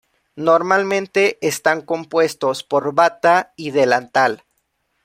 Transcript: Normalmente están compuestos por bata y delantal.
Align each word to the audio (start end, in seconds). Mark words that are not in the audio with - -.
Normalmente 0.35 1.37
están 1.47 1.81
compuestos 1.83 2.63
por 2.63 2.95
bata 2.95 3.53
y 3.55 3.69
delantal. 3.69 4.43